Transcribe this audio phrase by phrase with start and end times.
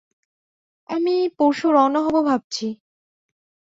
[0.89, 2.67] আমি পরশু রওনা হব ভাবছি।